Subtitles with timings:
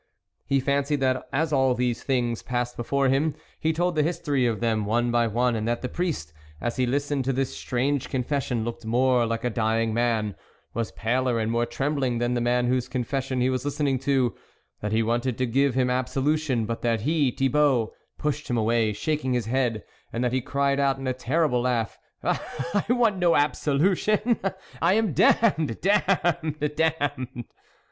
[0.47, 4.59] He fancied that as all these things passed before him, he told the history of
[4.59, 8.63] them one by one, and that the priest, as he listened to this strange confession,
[8.63, 10.33] looked more like a dying man,
[10.73, 14.33] was paler and more trembling than the man whose confession he was listening to;
[14.81, 18.93] that be wanted to give him absolution, but that he, Thi baubt, pushed him away,
[18.93, 23.35] shaking his head, and that he cried out with a terrible laugh:" I want no
[23.35, 24.39] absolution!
[24.81, 25.79] I am damned!
[25.79, 26.55] damned!
[26.75, 27.45] damned